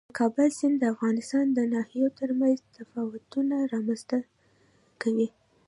[0.09, 4.17] د کابل سیند د افغانستان د ناحیو ترمنځ تفاوتونه رامنځ ته
[5.01, 5.27] کوي.